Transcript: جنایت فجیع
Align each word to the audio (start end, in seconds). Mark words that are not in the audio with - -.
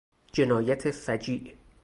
جنایت 0.33 0.91
فجیع 0.91 1.53